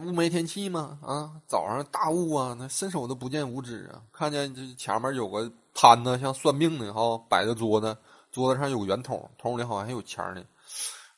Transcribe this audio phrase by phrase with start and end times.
[0.00, 4.00] 雾霾天气嘛，啊，早上大雾啊，那伸手都不见五指啊。
[4.10, 7.94] 看见这前面有个摊子，像算命的哈，摆着桌子，
[8.32, 10.42] 桌子上有圆筒，筒里好像还有钱呢。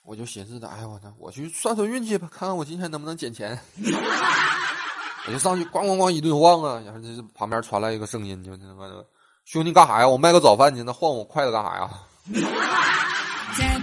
[0.03, 3.57] 我就寻思着，哎呀，我操，我去算算运气吧，看看我今天能不能捡钱。
[5.29, 9.07] 我就上去咣咣咣一顿晃啊，然后这旁边传来一个声音，就他妈的，
[9.45, 10.09] 兄弟干啥呀？
[10.09, 11.89] 我卖个早饭去，那晃我筷子干啥呀？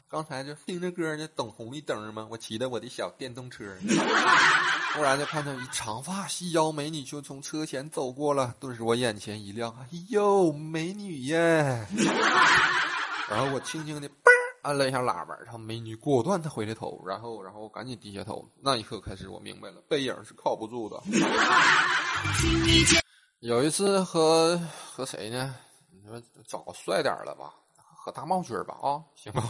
[0.10, 3.64] 刚才就听着歌呢，等红绿灯嘛，我骑着我的小电动车，
[4.96, 11.38] 忽然就看到一长发细腰美女就从车前走过了，顿时我眼前一亮，哎呦，美女耶！
[13.30, 14.14] 然后我轻轻的嘣
[14.64, 18.44] 按了一下喇叭，然后美女果断的回了头，然后然后赶紧低下头。
[18.64, 21.00] 那一刻开始，我明白了，背影是靠不住的。
[23.42, 24.60] 有一次和
[24.92, 25.54] 和谁呢？
[25.92, 27.54] 你说找个帅点的吧，
[28.02, 29.44] 和大帽军吧啊，行吗？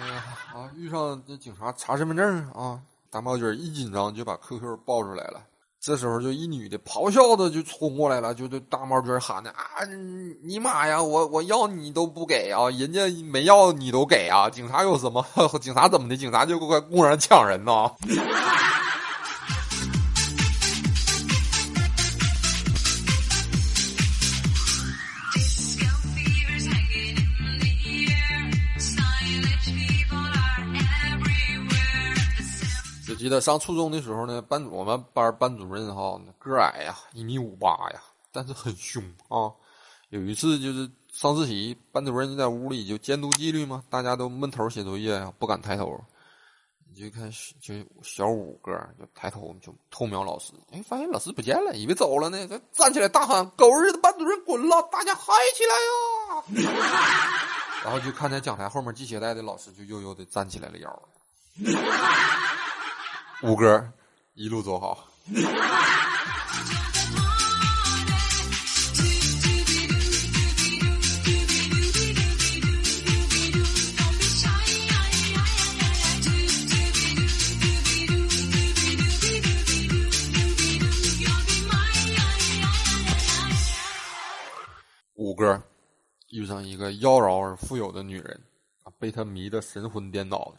[0.00, 0.70] 哎呀啊！
[0.76, 2.80] 遇上这警察查身份证啊，
[3.10, 5.42] 大帽军一紧张就把 QQ 报出来了。
[5.80, 9.84] 这时候就一女的咆哮的就冲过来了，就对大帽军喊的啊
[10.42, 11.00] ：“你妈呀！
[11.00, 14.50] 我我要你都不给啊，人家没要你都给啊！
[14.50, 15.24] 警察有什么？
[15.60, 16.16] 警察怎么的？
[16.16, 17.90] 警察就快公然抢人呢！”
[33.28, 38.00] 记得上初中的时候呢，班我们班班主任哈个矮呀，一米五八呀，
[38.32, 39.52] 但是很凶啊。
[40.08, 46.02] 有一次就是上自习，班主任就在屋里就监督纪律嘛，大家都闷头写作业呀，不敢抬头。
[46.90, 54.88] 你就看就小五个就抬头就偷瞄老师，哎，发现老师不见了，以为走了呢，站起来大喊：“狗日的班主任滚了！
[54.90, 56.72] 大家嗨起来呀！”
[57.84, 61.02] 然后就看见讲台后面系鞋带的老师就悠悠的站起来了腰。
[63.44, 63.92] 五哥，
[64.34, 65.06] 一路走好。
[85.14, 85.62] 五哥
[86.30, 88.42] 遇上一个妖娆而富有的女人，
[88.82, 90.54] 啊，被她迷得神魂颠倒的。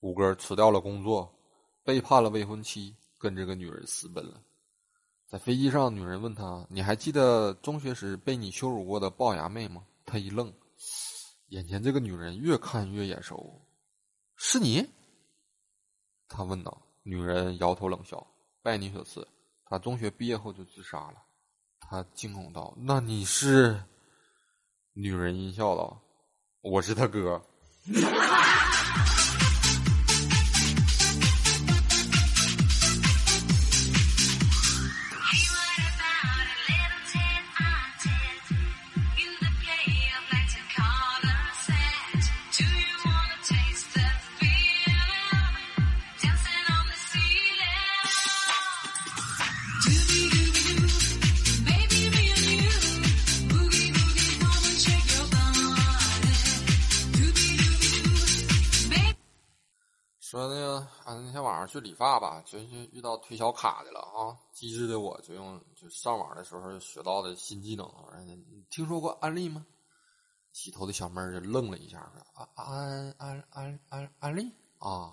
[0.00, 1.32] 五哥辞掉了工作。
[1.84, 4.40] 背叛了未婚妻，跟这个女人私奔了。
[5.26, 10.52] 在飞机上，女人问他：“你还记得中学时被你羞辱过的龅牙妹吗？”他一愣，
[11.48, 13.60] 眼前这个女人越看越眼熟，
[14.36, 14.86] 是你？
[16.28, 16.80] 他问道。
[17.04, 18.24] 女人摇头冷笑
[18.62, 19.26] ：“拜你所赐，
[19.64, 21.14] 他中学毕业后就自杀了。”
[21.80, 23.82] 他惊恐道：“那你是？”
[24.94, 26.00] 女人阴笑道
[26.62, 27.42] ：“我是他哥。”
[60.32, 64.32] 说那个啊，那天晚上去理发吧，就就遇到推销卡的了啊！
[64.50, 67.86] 机智的我就用就上网的时候学到的新技能，
[68.24, 69.66] 你听说过安利吗？
[70.52, 75.12] 洗头的小妹儿就愣了一下，说：“安安安安安利啊，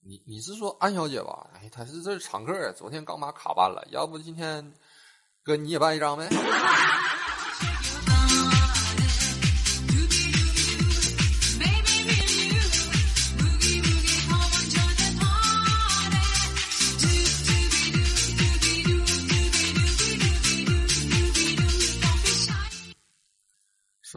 [0.00, 1.48] 你你是说安小姐吧？
[1.54, 4.74] 哎，她是这是常客呀，昨天刚把卡办了，要不今天
[5.44, 6.28] 哥你也办一张呗？”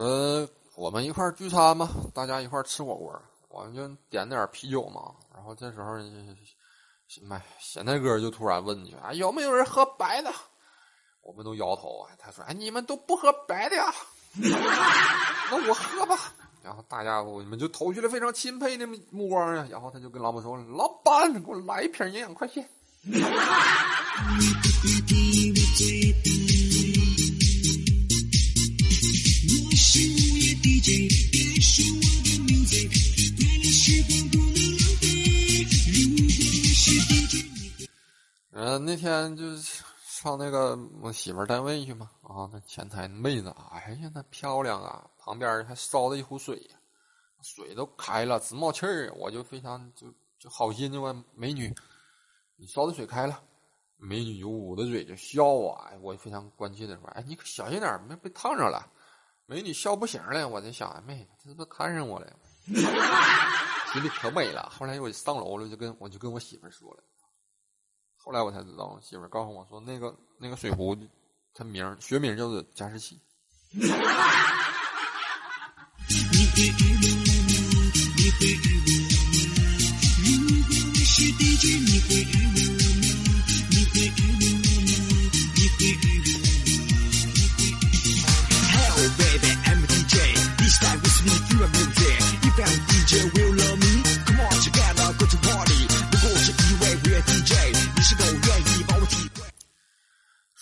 [0.00, 3.20] 说我们一块聚餐吧，大家一块吃火锅，
[3.50, 5.12] 我们就点点啤酒嘛。
[5.34, 5.98] 然后这时候，
[7.20, 10.32] 麦咸菜哥就突然问你：“啊，有没有人喝白的？”
[11.20, 12.08] 我们都摇头啊。
[12.18, 13.92] 他说：“哎，你们都不喝白的呀？
[15.50, 16.32] 那我喝吧。”
[16.64, 19.68] 然后大家伙你们就投去了非常钦佩的目光啊。
[19.70, 22.66] 然后他就跟老板说：“老板，给我来一瓶营养快线。”
[38.70, 45.04] 呃，那天就是上那个我媳妇儿单位去嘛，啊，那前台妹子，哎呀，那漂亮啊！
[45.18, 46.70] 旁边还烧了一壶水，
[47.42, 50.06] 水都开了，直冒气儿，我就非常就
[50.38, 51.74] 就好心就问美女
[52.54, 53.42] ：“你烧的水开了。”
[53.98, 55.90] 美女就捂着嘴就笑啊！
[56.00, 58.88] 我非常关切的说：“哎，你可小心点，别被烫着了。”
[59.46, 62.32] 美女笑不行了，我在想：“妹，这是不是看上我了？”
[63.92, 64.70] 心里可美了。
[64.70, 67.02] 后来我上楼了，就跟我就跟我媳妇儿说了。
[68.22, 70.96] 后来我才知道，媳妇儿告诉我说，那个那个水壶，
[71.54, 73.18] 它名学名叫做加湿器。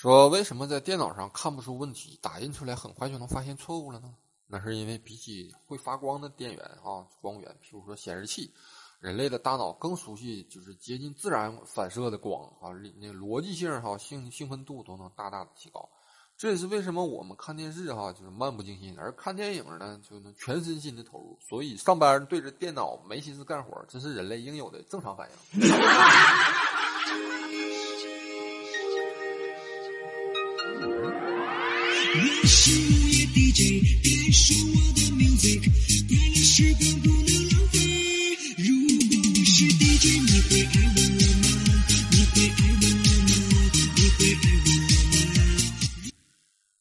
[0.08, 4.14] 说为什么在电脑上看不出问题，打印出来很快就能发现错误了呢？
[4.46, 8.50] 那是因为比起会发光的电源啊，光源，譬如说显示器，
[9.00, 15.86] 人类的大脑更熟悉就是接近自然反射的光啊，那逻辑性哈兴兴奋度都能大大的提高。
[16.38, 21.38] 这也是为什么我们看电视哈就是漫不经心，而看电影呢就能全身心的投入。
[21.46, 25.60] 所以上班对着电脑没心思干活，这是人类应有的正常反应。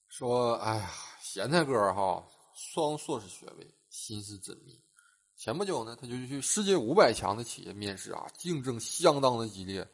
[0.10, 0.92] 说，哎呀，
[1.22, 2.24] 咸菜哥哈，
[2.56, 4.80] 双硕士学位，心思缜密。
[5.38, 9.88] 前不久呢，他就去世界五百强的企业面试啊，竞争相当的激烈，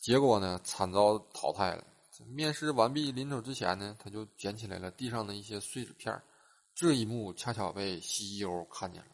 [0.00, 1.84] 结果呢，惨遭淘汰了。
[2.28, 6.20] 面试完毕，临走之前呢，他就捡起来了地上的一些碎纸片
[6.74, 9.08] 这一幕恰巧被 CEO 看见了。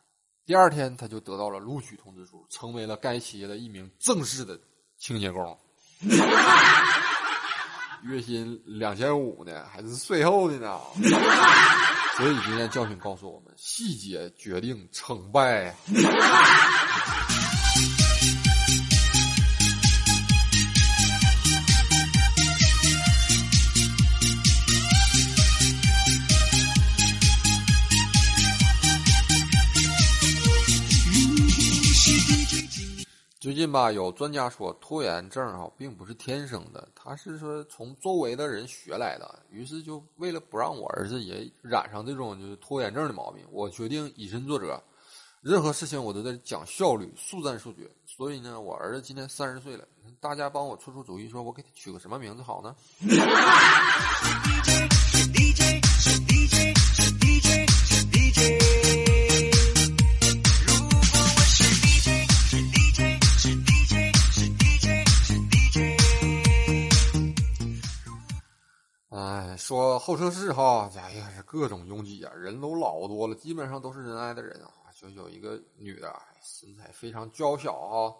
[0.46, 4.58] 第二天，他就得到了录取通知书，成为了该企业的一名正式的
[4.96, 5.58] 清洁工。
[8.04, 10.80] 月薪两千五呢，还是税后的呢？
[12.16, 15.74] 所以今天教训告诉我们：细节决定成败。
[33.58, 39.42] 近吧，有专家说拖延症哈并不是天生的，他是说从周围的人学来的。
[39.50, 44.80] 于是就为了不让我儿子也染上这种就是拖延症的毛病，我决定以身作则，
[45.42, 47.90] 任何事情我都在讲效率、速战速决。
[48.06, 49.84] 所以呢，我儿子今年三十岁了，
[50.20, 52.76] 大家帮我出出主意，说我给他取个什么名字好呢？
[69.78, 74.72] 说候车室哈，哎呀是各种拥挤啊，人都老多了，基本上都是仁爱的人啊。
[74.92, 78.12] 就有一个女的，身材非常娇小啊，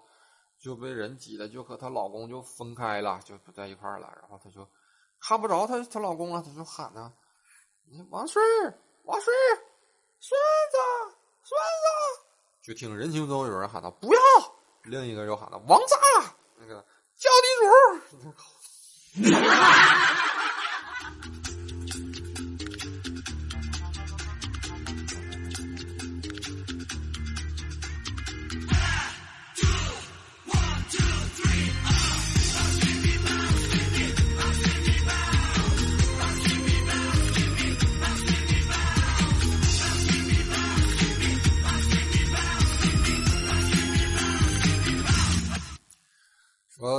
[0.56, 4.08] 就被人挤的，就和她老公就分开了，就不在一块了。
[4.20, 4.64] 然后她就
[5.19, 7.12] 看不着她她老公了，她就喊呢
[8.08, 8.40] ：“王顺，
[9.02, 9.34] 王顺，
[10.20, 10.38] 顺
[10.70, 10.76] 子，
[11.43, 12.22] 顺子！”
[12.62, 14.20] 就听人群中有人喊道：“不要！”
[14.86, 15.96] 另一个又喊道：“王炸！”
[16.55, 16.86] 那个
[17.17, 17.48] 叫地
[18.15, 19.32] 主。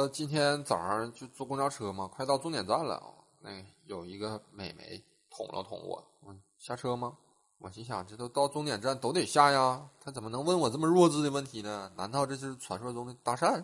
[0.10, 3.02] 今天早上就坐公交车嘛，快到终点站了。
[3.40, 3.52] 那
[3.86, 7.14] 有一个美眉捅了捅我，问下车吗？
[7.60, 11.92] 我心想，这都到终点站都得下呀，他怎么能问我这么弱智的问题呢？
[11.96, 13.64] 难道这就是传说中的搭讪？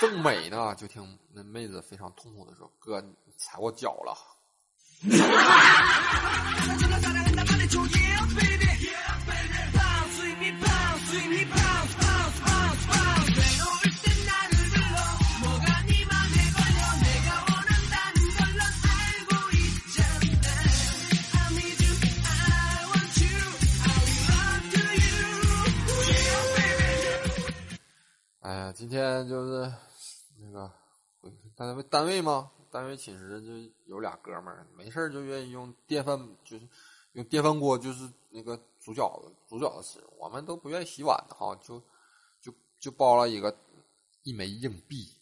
[0.00, 3.00] 正美呢，就听那妹子非常痛苦的说：“哥，
[3.36, 4.16] 踩我脚了。”
[28.72, 29.72] 今天就是
[30.38, 30.72] 那个
[31.56, 36.68] 单位单位嘛，单位寝室就有俩哥们儿，没事就愿意用电饭，就是
[37.12, 40.04] 用电饭锅，就是那个煮饺子，煮饺子吃。
[40.18, 41.82] 我们都不愿意洗碗的哈，就
[42.40, 43.56] 就就包了一个
[44.22, 45.12] 一枚硬币。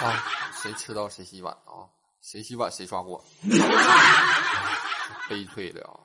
[0.00, 1.88] 啊，谁吃到谁洗碗啊？
[2.20, 3.24] 谁洗碗谁刷锅。
[5.28, 6.00] 悲催的啊，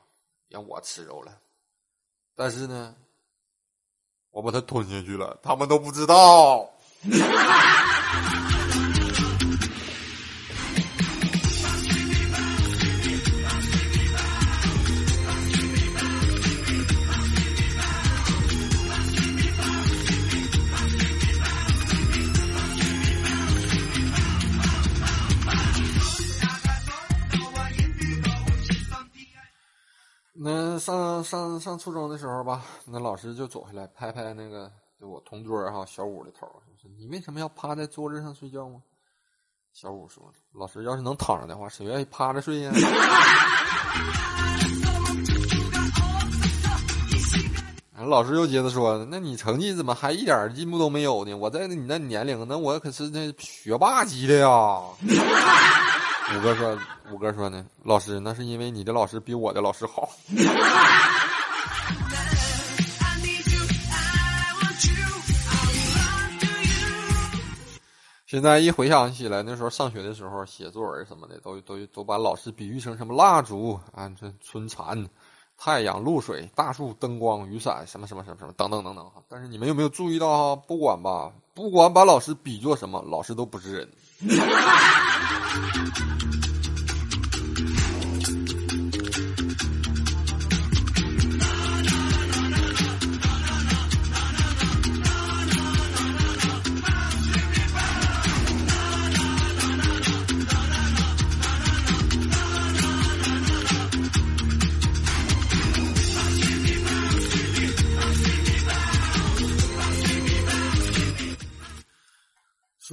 [0.48, 1.40] 让我吃着了。
[2.36, 2.96] 但是呢，
[4.34, 6.70] 我把它吞下去了，他们都不知道。
[30.84, 36.46] 上上上初中的时候吧，那老师就走下来拍拍那个就我同桌哈小五的头，
[36.82, 38.82] 说：“你为什么要趴在桌子上睡觉吗？”
[39.72, 42.72] 小五说：“老师要是能躺着的话，谁愿意趴着睡呀？”
[48.06, 51.34] 老师又接着说：“那你成绩怎么还一点进步都没有呢？
[51.34, 54.82] 我在你那年龄，那我可是那学霸级的呀。”
[56.32, 56.80] 五哥说
[57.12, 60.10] ：“五哥说呢，老师，那是因为你的老师比我的老师好。
[68.26, 75.08] ”现在一回想起来，那时候上学的时候写作文什么的，都都都把老师比喻成什么蜡烛啊，这春蚕、
[75.56, 79.22] 太阳、露水、大树、灯光、雨伞，什么什么什么什么等等等等哈。
[79.28, 80.56] 但是你们有没有注意到哈？
[80.68, 83.88] 不管吧，不管把老师比作什么，老师都不是人。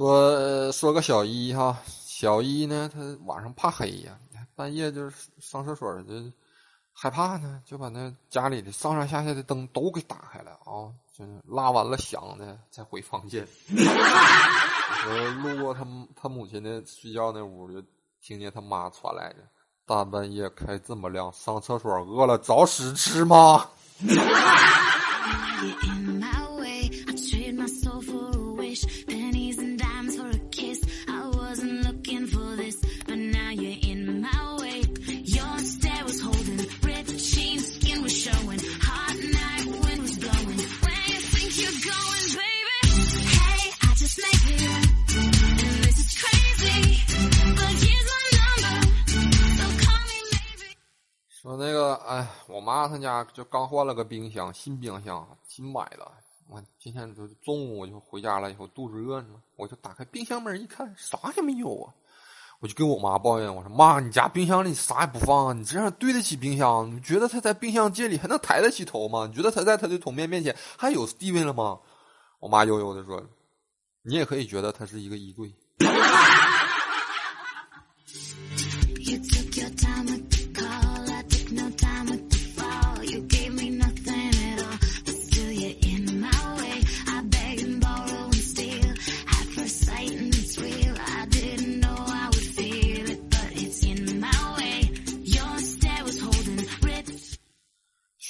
[0.01, 0.30] 说
[0.81, 4.17] 说个小一哈，小一呢，他晚上怕黑呀，
[4.55, 6.11] 半夜就是上厕所就
[6.91, 13.47] 害怕呢，就把那家里的上上下下的灯都给打开了啊，就拉完了响的再回房间。
[13.69, 15.85] 我路过他
[16.15, 17.79] 他母亲的睡觉那屋，就
[18.19, 19.47] 听见他妈传来的
[19.85, 23.69] ：“大半夜开这么亮，上厕所饿了找屎吃吗？”
[52.11, 56.05] 哎，我妈她家就刚换了个冰箱，新冰箱，新买的。
[56.49, 61.93] 我今天就中午我就回家了，以后肚子饿呢，我就打开冰箱门一看，啥也没有啊！
[62.59, 65.53] 我就跟我妈抱怨，我说妈，你家冰箱里啥也不放啊？
[65.53, 66.93] 你这样对得起冰箱？
[66.93, 69.25] 你觉得他在冰箱界里还能抬得起头吗？
[69.25, 71.79] 你觉得他在他的桶面面前还有地位了吗？
[72.41, 73.23] 我妈悠悠的说
[74.03, 75.49] ：“你也可以觉得它是一个衣柜。”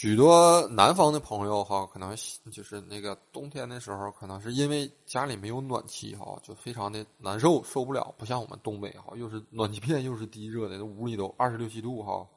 [0.01, 2.17] 许多南方的朋友哈，可能
[2.51, 8.11] 就是那个冬天的时候，可能是因为家里没有暖气哈，就非常的难受，受不了。
[8.17, 12.27] 不像我们东北哈，又是暖气片又是地热的，那屋里都二十六七度哈。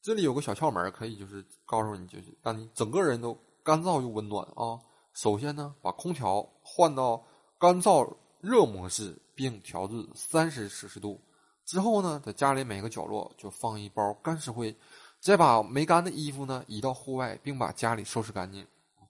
[0.00, 4.80] 这里有个小窍门，可以就是告诉你，就是让你整个人都干燥又温暖啊。
[5.12, 7.22] 首先呢，把空调换到
[7.58, 11.20] 干燥热模式，并调至三十摄氏度。
[11.66, 14.74] 之后呢，在家里每个角落就放一包干石灰。
[15.20, 18.66] 再把没干的衣服呢移到户外，并把家里收拾干净，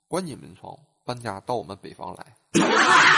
[0.08, 3.17] 关紧门窗，搬家到我们北方来。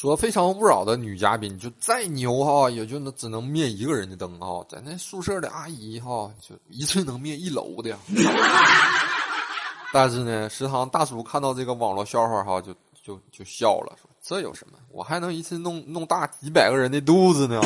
[0.00, 4.64] 说《非诚勿扰》的女嘉宾就再牛哈，也就能只能灭一个人的灯哈。
[4.66, 7.94] 在那宿舍的阿姨哈，就一次能灭一楼的。
[9.92, 12.72] 但是呢，食堂大叔看到这个网络笑话哈，就
[13.04, 14.78] 就就笑了，说这有什么？
[14.90, 17.60] 我还能一次弄弄大几百个人的肚子呢。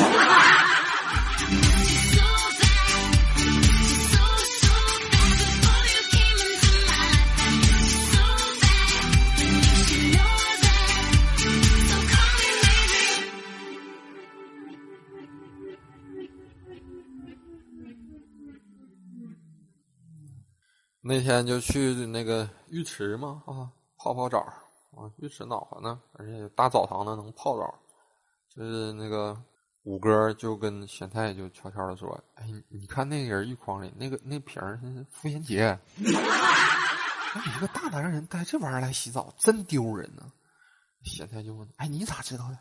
[21.07, 23.69] 那天就去那个浴池嘛，啊，
[23.99, 24.39] 泡泡澡
[24.97, 27.71] 啊，浴池暖和呢，而且大澡堂呢能泡澡。
[28.49, 29.39] 就是那个
[29.83, 40.23] 五哥就跟咸菜就悄悄的说：“哎，你看那个人浴筐里那个那瓶是妇炎洁，你一个大男人带这玩意儿来洗澡，真丢人呢。”
[41.05, 42.57] 咸菜就问：“哎，你咋知道的？”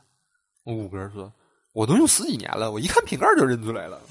[0.70, 1.32] 五哥说
[1.72, 4.02] ：“我都用十几年了，我一看瓶盖就认出来了。”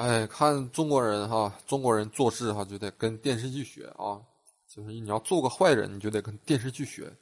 [0.00, 4.16] 哎，看中国人哈，中国人做事哈就得跟电视剧学啊，
[4.66, 7.12] 就是你要做个坏人，你就得跟电视剧学。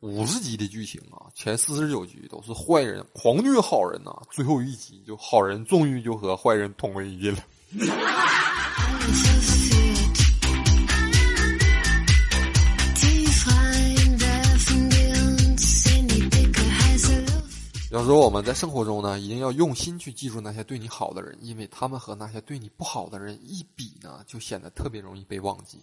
[0.00, 7.38] 五十集的剧情啊，前四十九集都是坏人狂虐好人呐，最后一集就好人终于就和坏人同归于尽了。
[17.96, 25.80] 要说我们在生活中呢，一定要用心去记住那些对你好的人，因为他们和那些对你不好的人一比呢，就显得特别容易被忘记。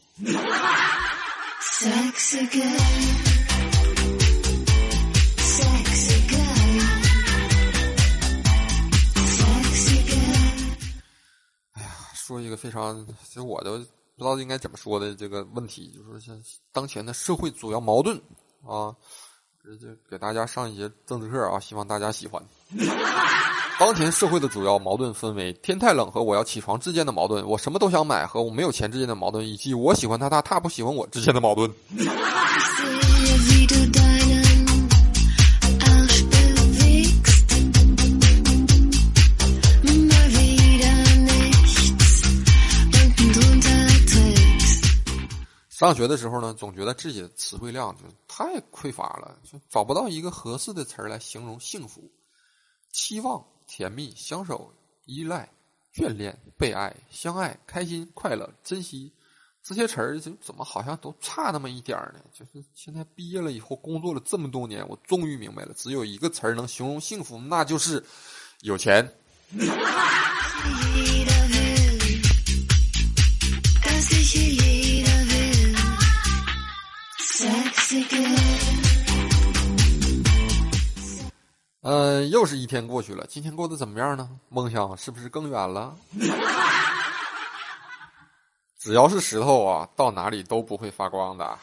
[11.71, 13.84] 哎呀，说一个非常，其实我都不
[14.19, 16.39] 知道应该怎么说的这个问题，就是像
[16.71, 18.15] 当前的社会主要矛盾
[18.62, 18.95] 啊。
[19.63, 22.43] 直接给大家上一节政治课啊，希望大家喜欢。
[23.80, 31.71] 当前社会的主要矛盾分为天太冷和我要起床之间的矛盾，我什么都想买和我没有钱之间的矛盾，以及我喜欢他他他不喜欢我之间的矛盾。
[45.86, 52.10] 上学的时候呢，总觉得自己的词汇量就太匮乏了，就找不到一个合适的词儿来形容幸福、
[52.91, 54.74] 期望、甜蜜、相守、
[55.06, 55.50] 依赖、
[55.93, 59.12] 眷恋、被爱、相爱、开心、快乐、珍惜
[59.62, 62.22] 这些词儿，就怎么好像都差那么一点儿呢？
[62.34, 68.02] 就是现在毕业了以后，工作了这么多年，我终于明白了，只有一个词儿能形容幸福，那就是
[68.62, 69.13] 有钱。
[81.82, 84.29] 嗯，又是一天过去了，今天过得怎么样呢？
[84.49, 85.95] 梦想是不是更远了？
[88.79, 91.58] 只要是石头啊，到哪里都不会发光的。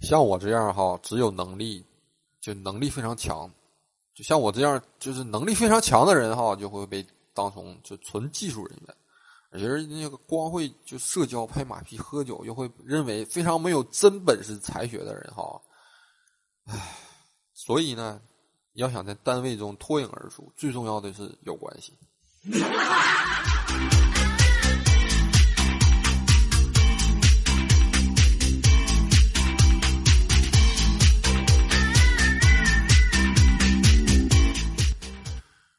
[0.00, 1.84] 像我这样哈，只有能力，
[2.40, 3.50] 就能力非常强。
[4.18, 8.92] 就像我这样，就是能力非常强的人哈，就会被当成就纯技术人员；
[9.52, 15.60] 而那个光会就社交、拍马屁、喝酒，又会认为非常没有真本事、才学的人哈。
[16.64, 16.96] 唉，
[17.54, 18.20] 所以呢，
[18.72, 21.92] 要想在单位中脱颖而出，最重要的是有关系。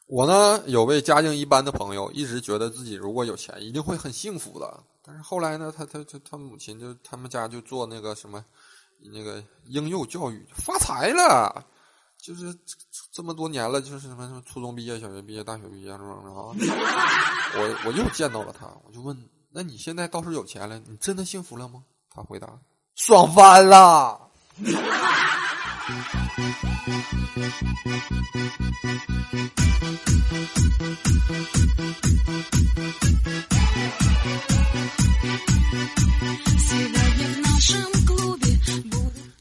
[0.10, 4.84] 我呢，有位家境一般的朋友，一直觉得自己如果有钱，一定会很幸福的。
[5.04, 8.44] 但是后来呢，他他他他母亲就他们家就做那个什么，
[9.14, 11.64] 那个婴幼教育，发财了。
[12.18, 12.54] 就是
[13.12, 16.56] 这么多年了，就是什么什么初中毕业、小学毕业、大学毕业什么的啊。
[17.56, 19.16] 我我又见到了他，我就问：
[19.52, 21.84] 那你现在倒是有钱了，你真的幸福了吗？
[22.10, 22.60] 他回答：
[22.96, 24.32] 爽翻了。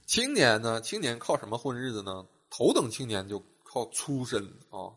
[0.07, 0.81] 青年呢？
[0.81, 2.27] 青年靠什么混日子呢？
[2.49, 4.89] 头等青年就靠出身啊，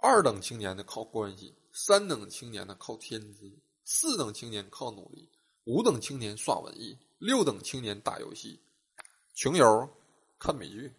[0.00, 3.52] 二等青年的靠关系，三等青年的靠天资，
[3.84, 5.28] 四等青年靠努力，
[5.64, 8.60] 五等青年耍文艺，六等青年打游戏，
[9.34, 9.88] 穷游
[10.38, 10.92] 看美剧。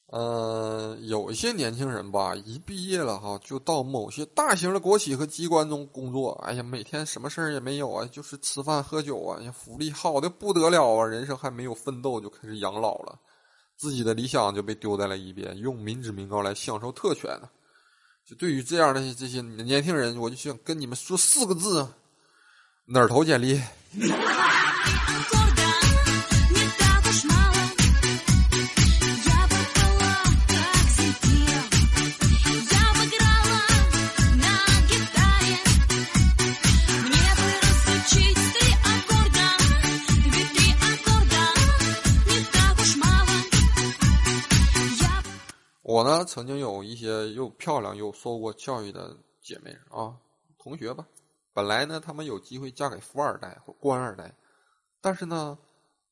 [0.09, 6.31] 呃，有一些年轻人吧，一毕业了哈，就到某些大型的国企和机关中工作。
[6.45, 13.19] 哎呀，每天什么事儿也没有啊，就是吃饭喝酒啊，福利好的不得了啊，人生还没有奋斗就开始养老了，
[13.75, 17.49] 自己的理想就被丢在了一边，用民脂民膏来享受特权呢。
[18.25, 21.85] 就对于这样的这些年轻人，我就想跟你们说四个字：
[22.89, 23.59] 哪儿投简历？
[45.83, 50.13] 我呢，曾经有一些又漂亮又受过教育的姐妹啊，
[50.57, 51.05] 同学吧。
[51.57, 54.31] 本来呢，他们有机会嫁给富二代或官二代，
[55.01, 55.57] 但是呢，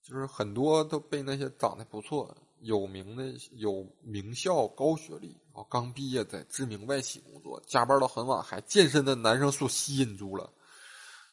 [0.02, 10.50] 就是很多都被那些长得不错、有名的、有名校、高学历啊，刚毕业在知名外企工作、加班到很晚还健身的男生所吸引住了，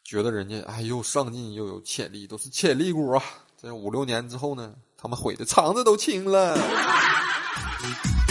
[0.05, 3.25] 觉得人家哎又上进又有潜力，都是潜力股啊。
[3.57, 6.55] 这五六年之后呢，他们悔的肠子都青了。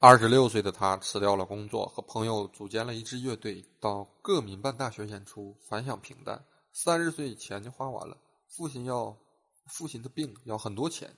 [0.00, 6.46] 二十六岁的他辞掉了工作，和朋友组建了一支乐队，到各民办大学演出，反响平淡。
[6.72, 9.18] 三十岁钱就花完了，父亲要
[9.66, 11.12] 父亲的病要很多钱，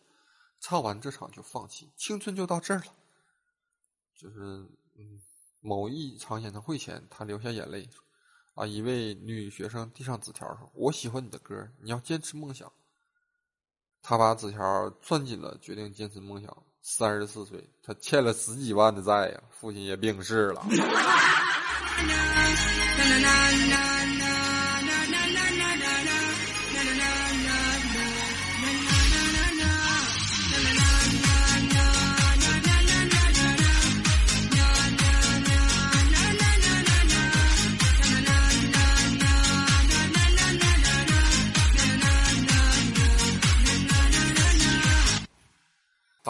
[0.60, 2.86] 唱完这场就放弃，青春就到这儿了。
[4.16, 4.40] 就是
[4.94, 5.20] 嗯，
[5.60, 7.86] 某一场演唱会前，他流下眼泪，
[8.54, 12.72] 啊，一位女学生递上纸条说：“我喜欢你的歌，你要坚持梦想。”
[14.00, 16.64] 他把纸条攥紧了，决定坚持梦想。
[16.82, 20.64] 三十四岁，他欠了十几万的债呀，父亲也病逝了。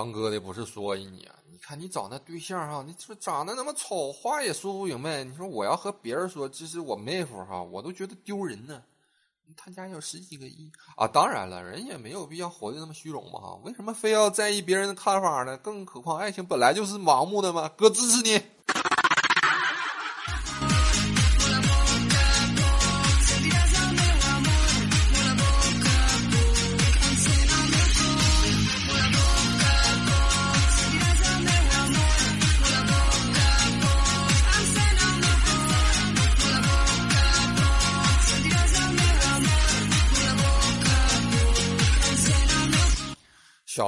[0.00, 5.22] 当哥的不是说你啊，你看你找那对象哈，你说长得那么丑，话也说不明白。
[5.22, 8.82] 你说我要和别人说这是我妹夫哈，我都觉得丢人呢。
[9.54, 13.60] 他家有十几个亿啊，当然了，人也没有必要活得那么虚荣嘛哈。
[13.62, 15.54] 为什么非要在意别人的看法呢？
[15.58, 17.68] 更何况爱情本来就是盲目的嘛。
[17.76, 18.40] 哥支持你。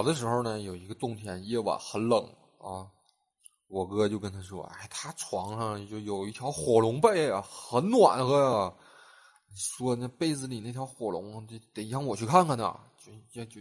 [0.03, 2.91] 小的时候呢，有一个冬天夜晚很冷啊，
[3.69, 8.73] 我哥就跟他说：“哎，他床上就有一条火龙被啊，很暖和呀。
[9.55, 12.77] 说那被子里那条火龙，得得让我去看看呢。”
[13.33, 13.61] 就就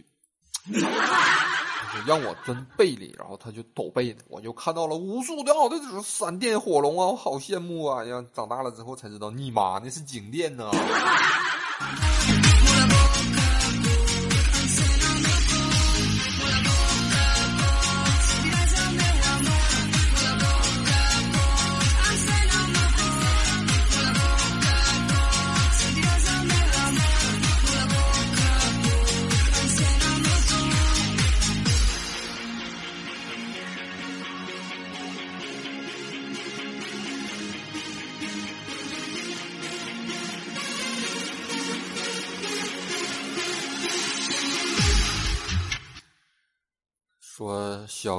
[2.08, 8.04] 让我钻被里，然后他就抖被呢，我就看到了无数的这种闪电火龙啊，我好羡慕啊！
[8.04, 10.68] 呀，长大了之后才知道，你妈那是静电呢。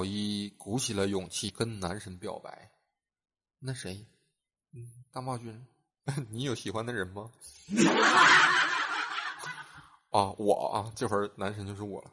[0.04, 2.70] 小一鼓起了勇气跟男神表白，
[3.58, 4.06] 那谁？
[4.74, 5.66] 嗯，大茂君，
[6.30, 7.32] 你有喜欢的人吗？
[10.12, 12.12] 啊，我啊，这会儿男神就是我了。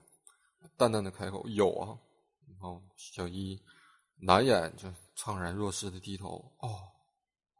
[0.76, 1.98] 淡淡的开口，有啊。
[2.48, 3.60] 然后小一
[4.14, 6.36] 难掩就怅然若失的低头。
[6.58, 6.78] 哦，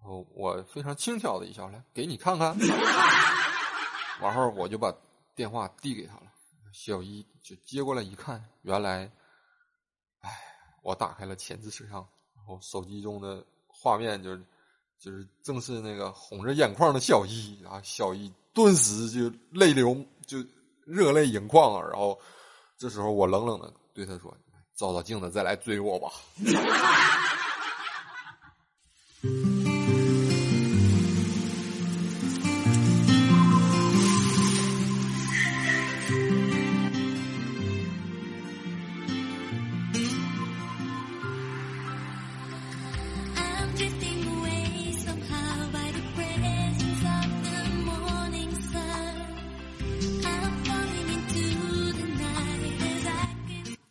[0.05, 2.57] 哦，我非常轻巧的一笑，来给你看看。
[4.21, 4.95] 完后我就把
[5.35, 6.33] 电话递给他了。
[6.73, 9.11] 小一就接过来一看，原来。
[10.83, 11.95] 我打开了前置摄像，
[12.35, 14.43] 然后手机中的画面就是，
[14.99, 20.39] 就是正是那个红着眼眶的小一，然后小一顿时就泪流，就
[20.85, 21.89] 热泪盈眶啊！
[21.91, 22.19] 然后
[22.77, 24.37] 这时候我冷冷的对他说
[24.75, 26.11] ：“照照镜子再来追我吧。”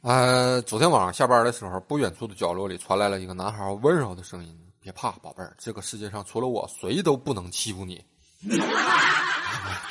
[0.10, 8.04] 呃，昨天晚上下班的时候，不远处的角落里传来了一个男孩温柔的声音：“别怕，宝贝儿，这个世界上除了我，谁都不能欺负你。”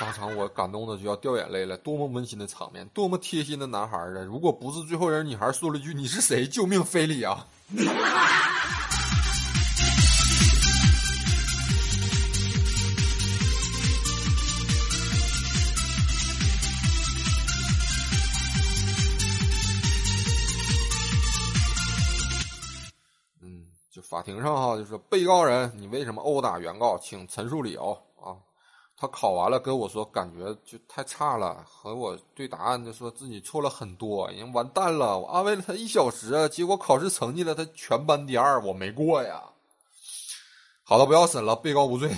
[0.00, 4.20] 当场我感动的就要掉眼泪了，多么温馨的场面，多么贴心的男孩啊！
[4.26, 6.48] 如果不是最后人女孩说了句“你是谁？
[6.48, 7.46] 救命，非礼啊！”
[24.18, 26.98] 法庭上哈，就是被告人，你为什么殴打原告？
[26.98, 28.34] 请陈述理由啊！
[28.96, 35.16] 他考完了跟我说，感觉就太差了，和我对答案就说自己错了很多，已经完蛋了。
[35.16, 39.40] 我安慰了他一小时，结果考试成绩了，他全班第二，我没过呀。
[40.82, 42.10] 好了，不要审了，被告无罪。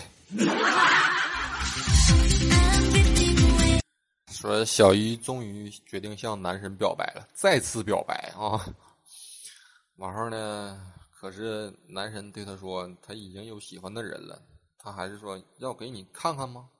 [4.30, 8.64] 说小一终于决定向男神表白了，再次表白啊！
[9.96, 10.80] 晚上呢？
[11.20, 14.40] 可是男神对他说：“他已经有喜欢的人了。”
[14.82, 16.70] 他还是说：“要给你看看吗？”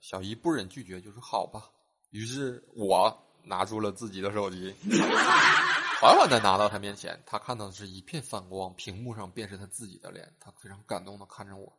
[0.00, 1.64] 小姨不忍拒绝，就说：“好吧。”
[2.08, 4.74] 于是我拿出了自己的手机，
[6.00, 7.22] 缓缓的拿到他面前。
[7.26, 10.34] 他看到的是一片反光，屏幕上便是他自己的脸。
[10.40, 11.70] 他非常感动的看着我，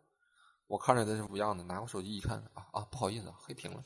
[0.67, 1.63] 我看着他是不一样的。
[1.63, 3.83] 拿过手机一看，啊啊，不好意思，黑屏了。